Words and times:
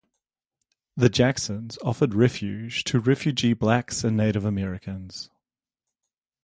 The 0.97 1.09
Jacksons 1.09 1.77
offered 1.85 2.15
refuge 2.15 2.83
to 2.85 2.99
refugee 2.99 3.53
blacks 3.53 4.03
and 4.03 4.17
Native 4.17 4.45
Americans. 4.45 5.29